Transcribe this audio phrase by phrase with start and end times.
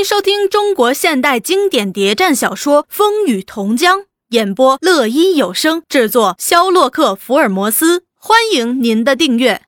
[0.00, 3.98] 迎收听中国现代经典谍战小说《风雨同江》，
[4.28, 8.04] 演播乐一有声，制作肖洛克福尔摩斯。
[8.14, 9.60] 欢迎您的订阅。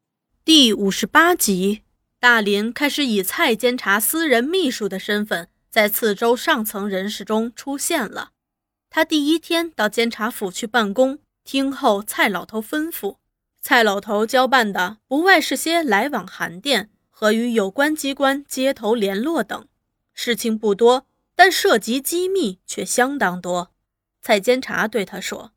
[0.43, 1.83] 第五十八集，
[2.19, 8.31] 大林开始以蔡监察私人秘书的身份，在次州上层人士中出现了。
[8.89, 13.17] 他第一天到监察府去办公，听候蔡老头吩咐。
[13.61, 19.67] 蔡老头交办的不外是些来往函电和与有关机关接头联络等。
[20.15, 23.73] 事情不多，但涉及机密却相当多。
[24.21, 25.53] 蔡监察对他说：“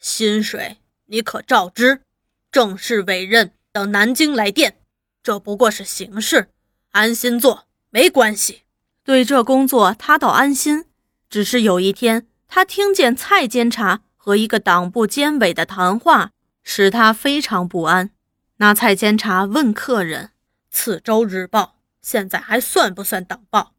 [0.00, 2.02] 薪水你可照知，
[2.50, 4.78] 正式委任等南京来电，
[5.22, 6.50] 这不过是形式，
[6.90, 8.62] 安心做没关系。
[9.04, 10.86] 对这工作他倒安心，
[11.28, 16.32] 只是有一天他听见蔡监察和一个党部监委的谈话，
[16.62, 18.10] 使他非常不安。
[18.56, 20.26] 那蔡监察问客人
[20.74, 21.62] ：‘《次州日报》
[22.02, 23.74] 现在还算不算党报？’”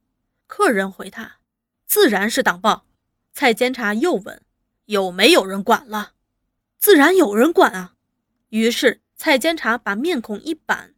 [0.52, 1.38] 客人回他
[1.88, 2.86] ：“自然是党报。”
[3.32, 4.42] 蔡监察又问
[4.84, 6.12] ：“有没有人管了
[6.78, 7.94] ？”“自然有人管啊。”
[8.52, 10.94] 于是蔡监察把面孔一板：“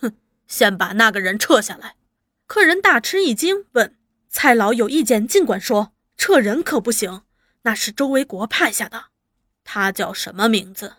[0.00, 0.16] 哼，
[0.48, 1.94] 先把那个人撤下来。”
[2.48, 3.96] 客人大吃一惊，问
[4.28, 7.22] ：“蔡老有意见尽管说，撤人可不行。
[7.62, 9.04] 那是周维国派下的，
[9.62, 10.94] 他叫什么名字？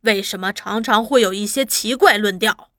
[0.00, 2.72] 为什么常常会有一些奇怪论调？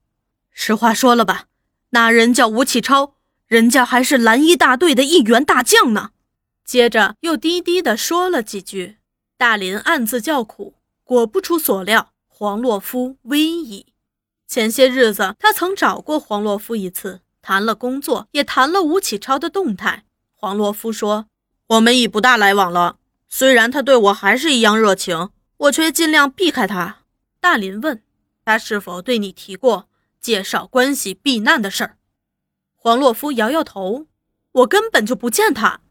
[0.52, 1.45] 实话说了吧，
[1.92, 3.14] 那人叫吴启超。”
[3.48, 6.12] 人家还是蓝衣大队的一员大将呢。
[6.66, 8.98] 接着又低低地说了几句。
[9.38, 10.73] 大林暗自叫苦，
[11.04, 13.94] 果不出所料，黄洛夫危矣。
[14.48, 20.06] 前些日子他曾找过黄洛夫一次，谈了工作，也谈了吴启超的动态。
[20.34, 21.28] 黄洛夫说
[21.67, 22.98] ：“我们已不大来往了。
[23.30, 27.00] 虽然他对我还是一样热情，我却尽量避开他。”
[27.39, 28.02] 大林问
[28.44, 29.88] 他是否对你提过
[30.20, 31.97] 介绍关系避难的事儿。
[32.88, 34.05] 黄洛夫摇摇头，
[34.53, 35.81] 我根本就不见他。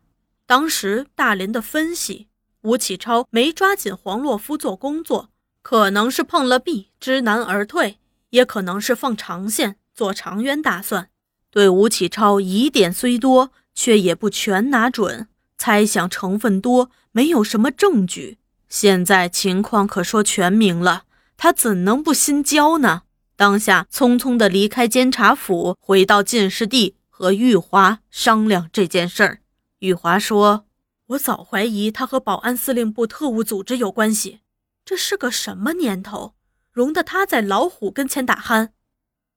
[0.46, 2.28] 当时大林的分析，
[2.62, 5.28] 吴启超没抓紧黄洛夫做工作，
[5.60, 7.98] 可能是碰了壁，知难而退，
[8.30, 11.10] 也可能是放长线，做长远打算。
[11.50, 18.38] 对吴启超疑点虽多，却也不全拿准，猜想成分多，没有什么证据。
[18.70, 21.04] 现在情况可说全明了，
[21.36, 23.02] 他怎能不心焦呢？
[23.36, 29.42] 当下匆匆地离开监察府，回到进士第，和玉华商量这件事儿。
[29.80, 30.64] 玉华说
[31.08, 34.40] ：“我早怀疑他和保安司令部特务组织有关系。
[34.86, 36.34] 这是个什么年头，
[36.72, 38.70] 容得他在老虎跟前打鼾？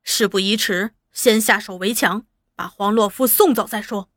[0.01, 4.09] 事不宜迟，先下手为强，把黄洛夫送走再说。”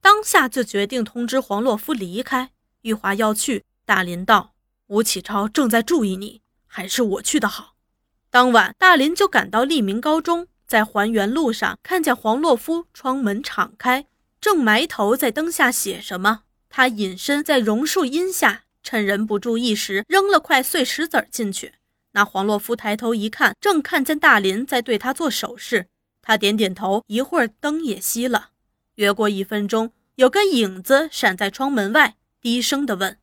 [0.00, 2.52] 当下就决定通知黄洛夫离开。
[2.82, 4.54] 玉华要去，大林道
[4.86, 7.73] ：“吴启超正在注意你，还是我去的好。”
[8.34, 14.08] 当晚，大林就赶到利民高中，在还原路上看见黄洛夫窗门敞开，
[14.40, 16.40] 正埋头在灯下写什么。
[16.68, 21.74] 他隐身在榕树荫下，趁人不注意时扔了块碎石子进去。
[22.14, 25.86] 那黄洛夫抬头一看，正看见大林在对他做手势。
[26.20, 28.48] 他点点头，一会儿灯也熄了。
[28.96, 33.16] 约过一分钟，有个影子闪在窗门外，低声地问：“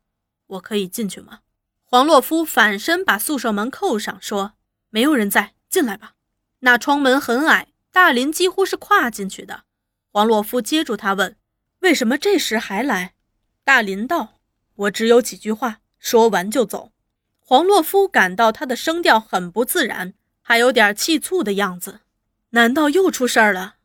[0.48, 1.40] 我可以进去吗？”
[1.84, 4.54] 黄洛夫反身把宿舍门扣上，说。
[4.92, 6.14] 没有人在，进来吧。
[6.60, 9.64] 那窗门很矮，大林几乎是跨进去的。
[10.12, 11.36] 黄洛夫接住他问
[11.80, 13.14] ：“为什么这时还来？”
[13.66, 14.40] 大林道
[14.76, 16.92] ：“我只有几句话，说完就走。”
[17.40, 22.02] 黄洛夫感到他的声调很不自然，还有点气促的样子。
[22.52, 23.76] 难道又出事儿了？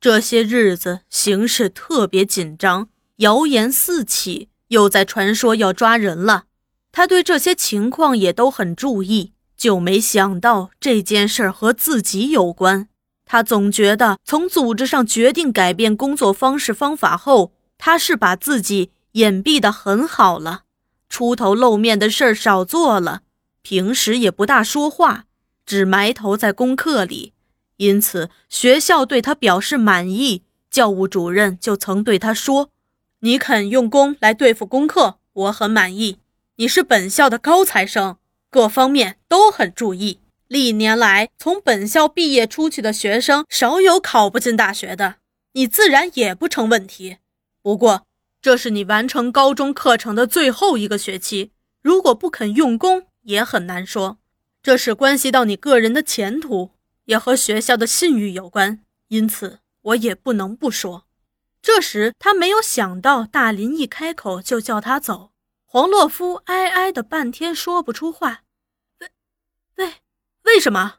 [0.00, 6.44] 这些日子形势特别紧张，谣言四起，又在传说要抓人了。
[6.92, 9.32] 他对这些情况也都很注意。
[9.60, 12.88] 就没想到这件事儿和自己有关。
[13.26, 20.62] 他总觉得从组织上决定改变工作方式方法后，他是把自己隐蔽的很好了，
[21.10, 23.20] 出头露面的事儿少做了，
[23.60, 25.26] 平时也不大说话，
[25.66, 27.34] 只埋头在功课里。
[27.76, 30.44] 因此，学校对他表示满意。
[30.70, 32.70] 教务主任就曾对他说
[33.20, 36.16] ：“你肯用功来对付功课，我很满意。
[36.56, 38.16] 你是本校的高材生。”
[38.50, 40.18] 各方面都很注意。
[40.48, 45.16] 历年来，从本校毕业出去的学生少有考不进大学的，
[45.52, 47.18] 你自然也不成问题。
[47.62, 48.06] 不过，
[48.42, 54.18] 这是你完成高中课程的最后一个学期，如果不肯用功，也很难说。
[54.60, 56.70] 这是关系到你个人的前途，
[57.04, 61.04] 也和学校的信誉有关，因此我也不能不说。
[61.62, 65.29] 这时，他没有想到大林一开口就叫他走。
[65.72, 68.42] 黄洛夫哀哀的半天说不出话，
[68.98, 69.08] 为
[69.76, 69.92] 为
[70.42, 70.96] 为什么？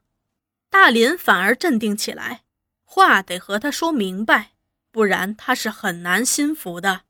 [0.70, 2.44] 大林反而镇定起来，
[2.86, 4.52] 话得和他说明白。
[4.90, 7.02] 不然他是很难心服的。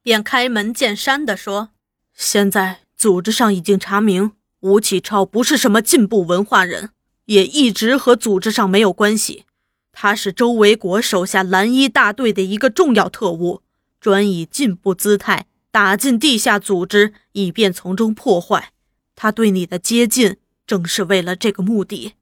[0.00, 1.72] 便开门见山地说
[2.16, 6.88] ：“现在组织上已经查明，吴启超不是什么进步文化人，
[7.26, 9.44] 也一直和组织上没有关系。
[9.92, 13.60] 他是周维国手下蓝衣大队的一个重要特务，
[14.00, 18.72] 专以进步姿态打进地下组织，以便从中破坏。
[19.14, 22.14] 他对你的接近，正是为了这个目的。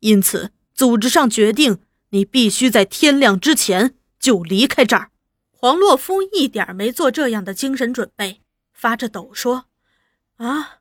[0.00, 1.78] 因此，组织上决定
[2.10, 5.10] 你必须在天亮之前就离开这儿。”
[5.52, 8.40] 黄洛夫一点没做这样的精神准备，
[8.72, 9.66] 发着抖说
[10.36, 10.78] ：“啊，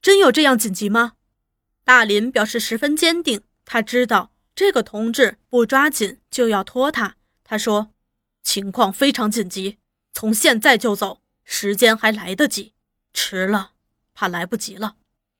[0.00, 1.12] 真有这样紧急吗？”
[1.84, 7.16] 大林表示十分坚定，他知道这个同志不抓紧就要拖他。
[7.44, 7.90] 他说
[8.42, 9.76] ：“情况非常紧急，
[10.14, 12.74] 从现在就走，时间还来得及，
[13.14, 13.72] 迟了
[14.12, 14.96] 怕来不及了。”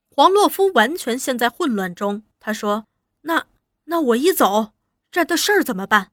[0.09, 2.87] 黄洛夫完全陷在混乱中，他说
[3.23, 3.49] ：“那
[3.85, 4.73] 那我一走，
[5.13, 6.13] 这儿的事儿怎么办？”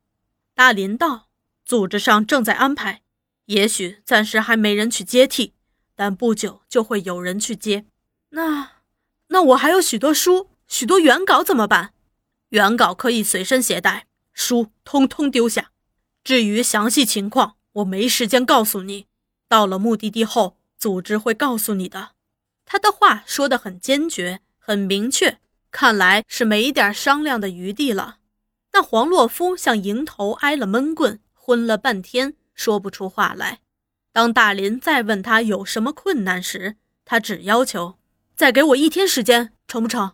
[0.54, 1.30] 大林道。
[1.66, 3.04] 组织上正在安排，
[3.46, 5.54] 也许暂时还没人去接替，
[5.96, 7.86] 但不久就会有人去接。
[8.32, 8.82] 那，
[9.28, 11.94] 那我还有许多书、许多原稿怎么办？
[12.50, 15.72] 原稿可以随身携带，书通通丢下。
[16.22, 19.08] 至于详细情况，我没时间告诉你。
[19.54, 22.14] 到了目的地后，组织会告诉你的。
[22.66, 25.38] 他的话说得很坚决，很明确，
[25.70, 28.18] 看来是没一点商量的余地了。
[28.72, 31.20] 那黄洛夫像迎头挨了闷棍。
[31.36, 33.60] 昏了半天，说不出话来。
[34.12, 38.00] 当大林再问他有什么困难时，他只要求
[38.36, 40.14] 再给我一天时间，成不成？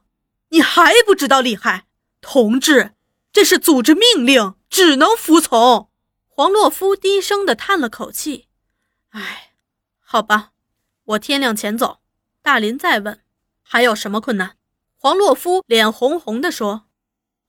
[0.49, 1.85] 你还不知道厉害，
[2.19, 2.91] 同志，
[3.31, 5.89] 这是组织命令，只能服从。
[6.27, 8.47] 黄洛夫低声的叹了口气
[9.09, 9.53] ：“哎，
[9.99, 10.51] 好吧，
[11.05, 11.99] 我天亮前走。”
[12.41, 13.19] 大林再问
[13.61, 14.57] 还有什么困难，
[14.95, 16.85] 黄洛夫脸红红的说：“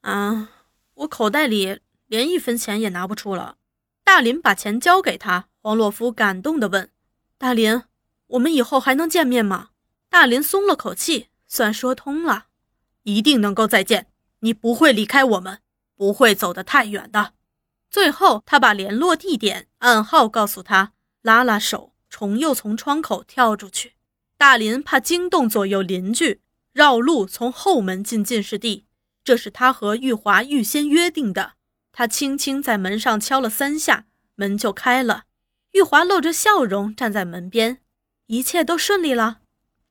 [0.03, 0.51] 啊，
[0.95, 3.57] 我口袋里连一分钱也拿不出了。”
[4.05, 6.91] 大林把钱交给他，黄洛夫感动的问
[7.39, 7.83] ：“大林，
[8.27, 9.71] 我们以后还能见面吗？”
[10.11, 12.47] 大林松了口气，算说通了，
[13.05, 14.09] 一定能够再见。
[14.41, 15.61] 你不会离开我们，
[15.95, 17.35] 不会走得太远的。
[17.89, 23.95] 最后，他把联络地点、暗号告诉他，拉拉手，重又从窗口跳出去。
[24.37, 26.41] 大林怕惊动左右邻居，
[26.73, 28.87] 绕路从后门进进士第，
[29.23, 31.53] 这是他和玉华预先约定的。
[31.93, 34.07] 他轻轻在门上敲了三下，
[34.37, 35.25] 门就开了。
[35.73, 37.83] 玉华露着笑容站在门边，
[38.27, 39.41] 一切都顺利了。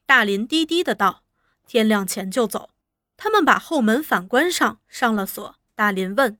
[0.06, 1.24] 大林低低的道
[1.68, 2.72] ：“天亮前就走。”
[3.16, 5.56] 他们把后门反关上，上了锁。
[5.76, 6.40] 大林问：“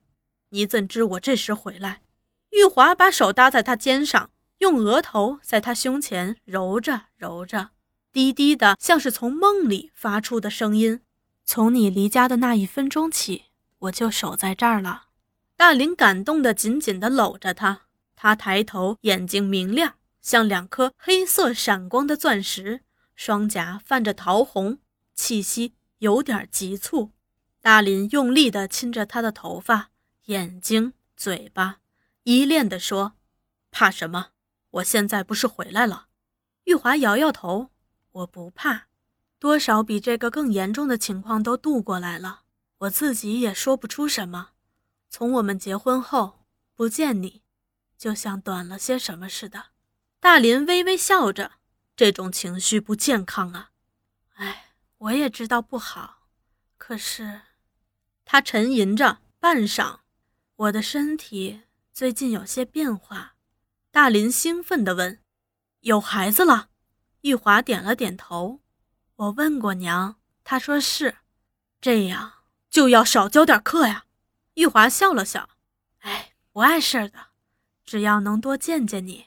[0.50, 2.02] 你怎知我这时回来？”
[2.50, 7.70] 玉华把手搭在他肩上，用额头在他胸前揉着揉着，
[8.12, 11.00] 低低的，像是从梦里发出的声音
[11.44, 13.44] ：“从你离家的那一分钟起，
[13.78, 15.04] 我就守在这儿了。”
[15.56, 22.82] 大林感动的紧紧地搂着他，他抬头，眼睛明亮，像两颗黑色闪光的钻石，
[23.16, 24.78] 双颊泛着桃红，
[25.14, 27.12] 气息有点急促。
[27.62, 29.90] 大林用力地亲着他的头发、
[30.26, 31.78] 眼睛、嘴巴，
[32.24, 33.14] 依恋地说
[33.72, 34.28] ：“怕什么？
[34.70, 36.08] 我现在不是回来了？”
[36.64, 37.70] 玉华摇摇头
[38.12, 38.86] ：“我不怕，
[39.38, 42.42] 多少比这个更严重的情况都度过来了，
[42.78, 44.50] 我自己也说不出什么。”
[45.08, 46.44] 从我们结婚后
[46.76, 47.42] 不见你，
[47.98, 49.70] 就像短了些什么似的。
[50.20, 51.52] 大林微微笑着，
[51.96, 53.70] 这种情绪不健康啊。
[54.34, 56.28] 哎，我也知道不好，
[56.78, 57.40] 可是，
[58.24, 59.98] 他沉吟着，半晌，
[60.54, 61.62] 我的身体
[61.92, 63.34] 最近有些变化。
[63.92, 65.18] 大林兴奋地问
[65.82, 66.68] ：“有孩子了？”
[67.22, 68.60] 玉华点了点头。
[69.16, 71.16] 我问过娘，她说是。
[71.80, 72.34] 这样
[72.70, 74.04] 就要少教点课呀。
[74.54, 75.48] 玉华笑了笑，
[76.00, 77.28] 哎，不碍事的，
[77.84, 79.26] 只要能多见见你。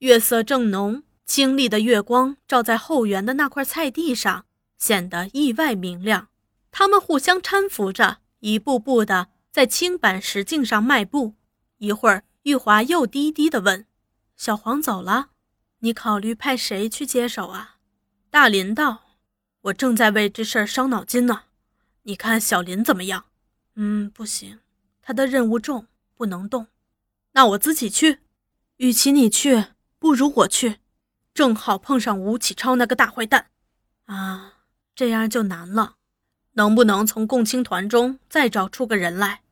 [0.00, 4.44] 月色正浓，清丽的月光照在后园的那块菜地上，
[4.76, 6.28] 显得意外明亮。
[6.70, 11.36] 他们互相搀扶着，一步步的在青板石径上迈步。
[11.78, 13.86] 一会儿，玉华又低低的问
[14.42, 15.28] ：“小黄走了，
[15.78, 17.76] 你考虑派谁去接手啊？”
[18.28, 19.04] 大林道
[19.62, 21.42] ：“我正在为这事儿伤脑筋呢。
[22.02, 23.26] 你看小林怎么样
[23.76, 24.58] ？”“嗯，不行。”
[25.00, 26.66] 他的任务重，不能动。
[27.34, 28.18] 那我自己去。
[28.78, 29.66] 与其你去，
[30.00, 30.80] 不如我去。
[31.32, 33.46] 正好碰上吴启超那个大坏蛋。
[34.06, 34.54] 啊，
[34.96, 35.98] 这样就难了。
[36.54, 39.42] 能不能从共青团中再找出个人来？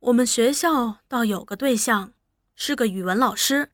[0.00, 2.12] 我们学校倒有个对象，
[2.56, 3.70] 是个语文老师。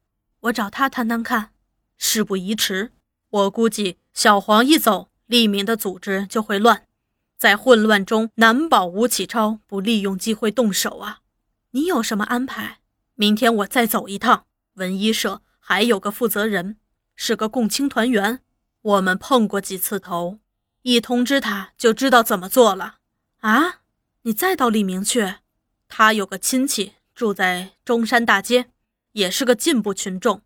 [0.46, 1.50] 我找他谈谈看。
[1.96, 2.92] 事不宜迟。
[3.30, 6.84] 我估计小黄一走，利民的组织就会乱，
[7.36, 11.20] 在混乱中难保吴启超不利用机会动手啊。
[11.70, 12.80] 你有什么安排？
[13.14, 14.46] 明天我再走一趟。
[14.74, 16.76] 文一社还有个负责人，
[17.14, 18.40] 是个共青团员，
[18.82, 20.38] 我们碰过几次头，
[20.82, 22.96] 一通知他就知道怎么做了。
[23.38, 23.80] 啊，
[24.22, 25.36] 你再到利明去，
[25.88, 28.66] 他有个亲戚住在中山大街，
[29.16, 30.42] 也是个进步群众，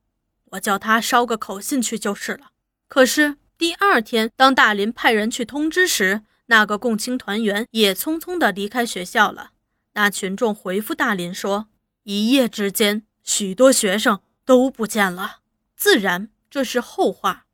[0.53, 2.53] 我叫他捎个口信去就是了。
[2.87, 9.51] 可是第二天，当大林派人去通知时，那个共青团员也匆匆地离开学校了。
[9.95, 11.67] 那群众回复大林说
[12.05, 15.41] ：“一夜之间。”许多学生都不见了，
[15.77, 17.47] 自然这是后话。